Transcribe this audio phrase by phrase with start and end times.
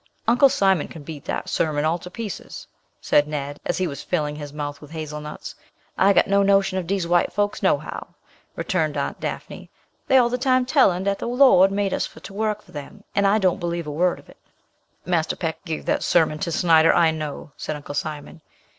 [0.27, 2.65] "Uncle Simon can beat dat sermon all to pieces,"
[3.01, 5.53] said Ned, as he was filling his mouth with hazelnuts.
[5.95, 8.07] "I got no notion of dees white fokes, no how,"
[8.55, 9.69] returned Aunt Dafney.
[10.09, 13.03] "Dey all de time tellin' dat de Lord made us for to work for dem,
[13.13, 14.37] and I don't believe a word of it."
[15.05, 18.41] "Marser Peck give dat sermon to Snyder, I know," said Uncle Simon.